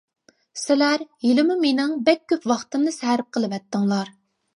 [0.59, 4.11] سىلەر ھېلىمۇ مېنىڭ بەك كۆپ ۋاقتىمنى سەرپ قىلىۋەتتىڭلار.